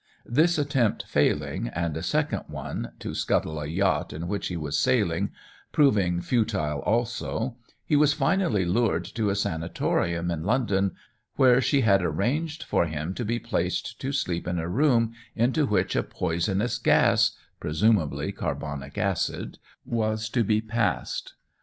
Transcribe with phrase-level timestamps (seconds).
[0.25, 4.75] This attempt failing, and a second one, to scuttle a yacht in which he was
[4.75, 5.29] sailing,
[5.71, 10.95] proving futile also, he was finally lured to a sanatorium in London,
[11.35, 15.67] where she had arranged for him to be placed to sleep in a room into
[15.67, 21.35] which a poisonous gas (presumably carbonic acid) was to be passed.